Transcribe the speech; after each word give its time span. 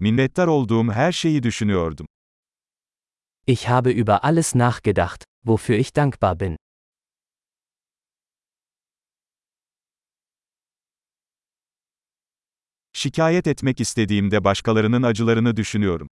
Minnettar 0.00 0.46
olduğum 0.46 0.92
her 0.92 1.12
şeyi 1.12 1.42
düşünüyordum. 1.42 2.06
Ich 3.46 3.68
habe 3.68 3.92
über 3.92 4.18
alles 4.22 4.54
nachgedacht, 4.54 5.24
wofür 5.44 5.74
ich 5.74 5.96
dankbar 5.96 6.40
bin. 6.40 6.56
Şikayet 12.92 13.46
etmek 13.46 13.80
istediğimde 13.80 14.44
başkalarının 14.44 15.02
acılarını 15.02 15.56
düşünüyorum. 15.56 16.08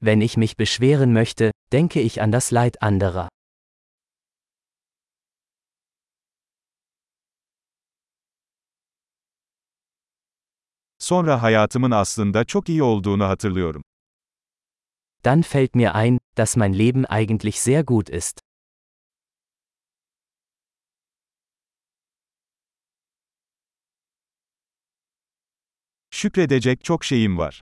Wenn 0.00 0.20
ich 0.20 0.36
mich 0.36 0.58
beschweren 0.58 1.08
möchte, 1.08 1.52
denke 1.72 2.02
ich 2.02 2.22
an 2.22 2.32
das 2.32 2.52
Leid 2.52 2.74
anderer. 2.80 3.28
Sonra 11.02 11.42
hayatımın 11.42 11.90
aslında 11.90 12.44
çok 12.44 12.68
iyi 12.68 12.82
olduğunu 12.82 13.24
hatırlıyorum. 13.24 13.82
Dann 15.24 15.42
fällt 15.42 15.74
mir 15.74 15.90
ein, 15.94 16.18
dass 16.36 16.56
mein 16.56 16.78
Leben 16.78 17.04
eigentlich 17.08 17.60
sehr 17.60 17.82
gut 17.86 18.10
ist. 18.10 18.40
Şükredecek 26.10 26.84
çok 26.84 27.04
şeyim 27.04 27.38
var. 27.38 27.60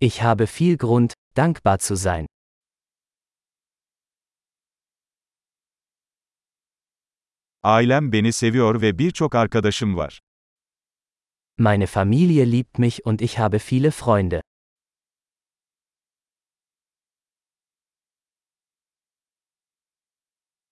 Ich 0.00 0.22
habe 0.22 0.46
viel 0.46 0.78
Grund, 0.78 1.10
dankbar 1.36 1.78
zu 1.78 1.96
sein. 1.96 2.26
Ailem 7.62 8.12
beni 8.12 8.32
seviyor 8.32 8.80
ve 8.82 8.98
birçok 8.98 9.34
arkadaşım 9.34 9.96
var. 9.96 10.20
Meine 11.58 11.86
Familie 11.86 12.44
liebt 12.44 12.78
mich 12.78 13.06
und 13.06 13.22
ich 13.22 13.38
habe 13.38 13.58
viele 13.58 13.90
Freunde. 13.90 14.42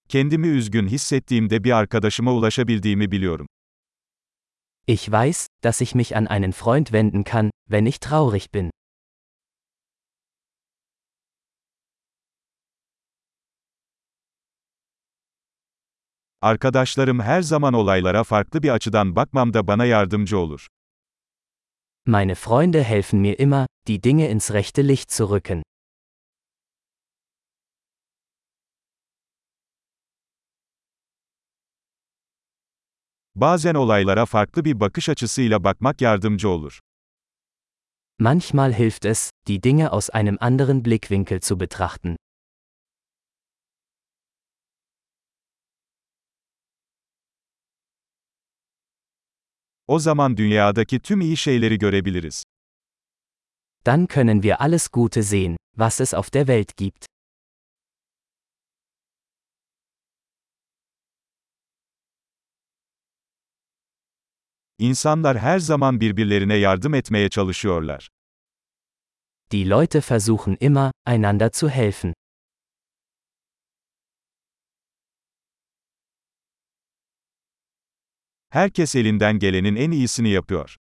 Kendimi 0.09 0.47
üzgün 0.47 0.89
hissettiğimde 0.89 1.64
bir 1.64 1.70
arkadaşıma 1.70 2.33
ulaşabildiğimi 2.33 3.11
biliyorum. 3.11 3.47
Ich 4.86 5.09
weiß, 5.09 5.47
dass 5.62 5.81
ich 5.81 5.94
mich 5.94 6.17
an 6.17 6.27
einen 6.27 6.53
Freund 6.53 6.87
wenden 6.87 7.25
kann, 7.25 7.50
wenn 7.70 7.87
ich 7.87 7.98
traurig 8.00 8.53
bin. 8.55 8.70
Arkadaşlarım 16.45 17.20
her 17.20 17.42
zaman 17.42 17.75
olaylara 17.75 18.25
farklı 18.25 18.62
bir 18.62 18.69
açıdan 18.69 19.17
bakmamda 19.17 19.67
bana 19.67 19.84
yardımcı 19.84 20.39
olur. 20.39 20.69
Meine 22.06 22.34
Freunde 22.34 22.84
helfen 22.84 23.20
mir 23.20 23.39
immer, 23.39 23.67
die 23.87 24.03
Dinge 24.03 24.31
ins 24.31 24.50
rechte 24.50 24.89
Licht 24.89 25.12
zu 25.12 25.37
rücken. 25.37 25.62
Bazen 33.34 33.75
olaylara 33.75 34.27
farklı 34.27 34.65
bir 34.65 34.81
bakış 34.81 35.09
açısıyla 35.09 35.65
bakmak 35.65 36.00
yardımcı 36.00 36.48
olur. 36.48 36.81
Manchmal 38.19 38.72
hilft 38.72 39.06
es, 39.06 39.31
die 39.47 39.62
Dinge 39.62 39.89
aus 39.89 40.11
einem 40.15 40.37
anderen 40.41 40.84
Blickwinkel 40.84 41.41
zu 41.41 41.61
betrachten. 41.61 42.17
O 49.89 49.99
zaman 49.99 50.37
dünyadaki 50.37 51.01
tüm 51.01 51.21
iyi 51.21 51.37
şeyleri 51.37 51.79
görebiliriz. 51.79 52.45
Dann 53.87 54.07
können 54.07 54.43
wir 54.43 54.63
alles 54.63 54.89
Gute 54.89 55.23
sehen, 55.23 55.57
was 55.77 56.01
es 56.01 56.15
auf 56.15 56.33
der 56.33 56.47
Welt 56.47 56.77
gibt. 56.77 57.07
İnsanlar 64.78 65.39
her 65.39 65.59
zaman 65.59 66.00
birbirlerine 66.00 66.55
yardım 66.55 66.94
etmeye 66.94 67.28
çalışıyorlar. 67.28 68.09
Die 69.53 69.71
Leute 69.71 70.00
versuchen 70.00 70.56
immer, 70.61 70.93
einander 71.06 71.50
zu 71.53 71.69
helfen. 71.69 72.15
Herkes 78.54 78.94
elinden 78.94 79.38
gelenin 79.38 79.76
en 79.76 79.91
iyisini 79.91 80.28
yapıyor. 80.28 80.76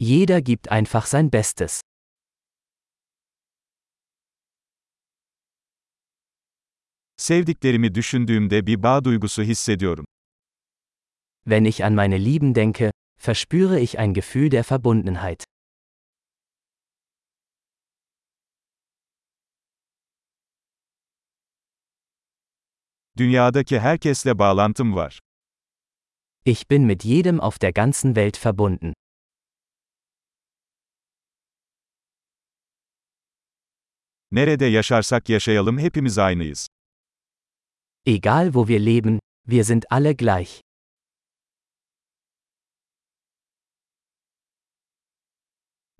Jeder 0.00 0.38
gibt 0.38 0.72
einfach 0.72 1.06
sein 1.06 1.32
Bestes. 1.32 1.80
Sevdiklerimi 7.16 7.94
düşündüğümde 7.94 8.66
bir 8.66 8.82
bağ 8.82 9.04
duygusu 9.04 9.42
hissediyorum. 9.42 10.04
Wenn 11.44 11.64
ich 11.64 11.84
an 11.84 11.92
meine 11.92 12.24
Lieben 12.24 12.54
denke, 12.54 12.92
verspüre 13.18 13.80
ich 13.80 13.98
ein 13.98 14.14
Gefühl 14.14 14.50
der 14.50 14.64
Verbundenheit. 14.70 15.44
Dünyadaki 23.16 23.80
herkesle 23.80 24.38
bağlantım 24.38 24.94
var. 24.94 25.20
Ich 26.52 26.66
bin 26.66 26.86
mit 26.86 27.04
jedem 27.04 27.40
auf 27.40 27.58
der 27.58 27.72
ganzen 27.74 28.16
Welt 28.16 28.38
verbunden. 28.38 28.94
Nerede 34.30 34.64
yaşarsak 34.64 35.28
yaşayalım 35.28 35.78
hepimiz 35.78 36.18
aynıyız. 36.18 36.68
Egal 38.06 38.46
wo 38.46 38.66
wir 38.66 38.80
leben, 38.80 39.18
wir 39.46 39.64
sind 39.64 39.82
alle 39.90 40.12
gleich. 40.12 40.60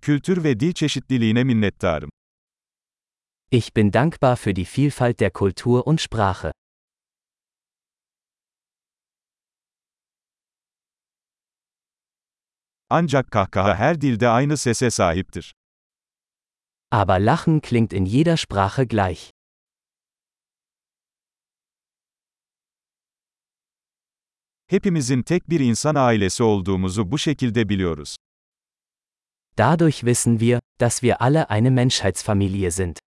Kültür 0.02 0.44
ve 0.44 0.60
dil 0.60 0.72
çeşitliliğine 0.72 1.44
minnettarım. 1.44 2.10
Ich 3.50 3.76
bin 3.76 3.92
dankbar 3.92 4.36
für 4.36 4.56
die 4.56 4.66
Vielfalt 4.76 5.20
der 5.20 5.32
Kultur 5.32 5.82
und 5.86 6.00
Sprache. 6.00 6.52
Ancak 12.90 13.30
kahkaha 13.30 13.74
her 13.74 14.00
dilde 14.00 14.28
aynı 14.28 14.56
sese 14.56 14.90
sahiptir. 14.90 15.54
Aber 16.90 17.20
Lachen 17.20 17.60
klingt 17.60 17.92
in 17.92 18.04
jeder 18.04 18.36
Sprache 18.36 18.84
gleich. 18.84 19.30
Hepimizin 24.66 25.22
tek 25.22 25.50
bir 25.50 25.60
insan 25.60 25.94
ailesi 25.94 26.42
olduğumuzu 26.42 27.10
bu 27.12 27.18
şekilde 27.18 27.68
biliyoruz. 27.68 28.16
Dadurch 29.58 29.96
wissen 29.96 30.38
wir, 30.38 30.60
dass 30.80 31.00
wir 31.00 31.22
alle 31.22 31.46
eine 31.48 31.70
Menschheitsfamilie 31.70 32.70
sind. 32.70 32.98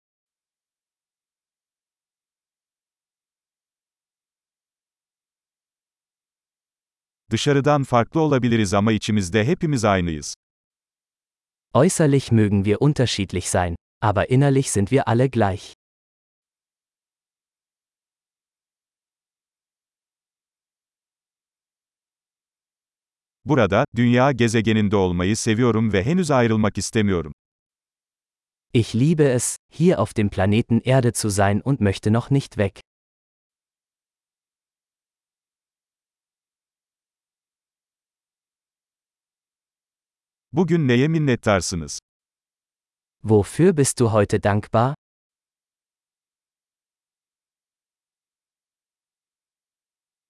Dışarıdan 7.31 7.84
farklı 7.84 8.22
olabiliriz 8.22 8.74
ama 8.74 8.92
içimizde 8.92 9.46
hepimiz 9.46 9.86
aynıyız. 9.86 10.36
Äußerlich 11.74 12.31
mögen 12.31 12.64
wir 12.64 12.78
unterschiedlich 12.80 13.46
sein, 13.50 13.75
aber 14.02 14.25
innerlich 14.30 14.72
sind 14.72 14.88
wir 14.88 15.09
alle 15.09 15.28
gleich. 15.28 15.74
Burada, 23.46 23.86
dünya 23.96 24.31
gezegeninde 24.31 24.96
olmayı 24.96 25.38
seviyorum 25.38 25.94
ve 25.94 26.03
henüz 26.06 26.31
ayrılmak 26.31 26.78
istemiyorum. 26.78 27.34
Ich 28.73 28.96
liebe 28.96 29.23
es, 29.23 29.58
hier 29.79 30.00
auf 30.00 30.17
dem 30.17 30.29
Planeten 30.29 30.82
Erde 30.85 31.11
zu 31.11 31.29
sein 31.29 31.61
und 31.64 31.79
möchte 31.82 32.14
noch 32.14 32.32
nicht 32.32 32.58
weg. 32.58 32.79
Bugün 40.53 40.88
neye 40.88 41.08
minnettarsınız? 41.08 42.00
Wofür 43.22 43.78
bist 43.78 44.00
du 44.00 44.14
heute 44.14 44.44
dankbar? 44.44 44.96